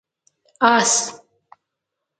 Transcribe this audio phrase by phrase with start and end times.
[0.61, 0.93] 🐎 آس